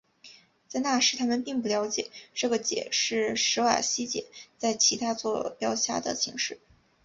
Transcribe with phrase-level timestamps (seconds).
[0.67, 4.25] 在那时他们并不了解这个解是史瓦西解
[4.57, 6.59] 在其他座标下的形式。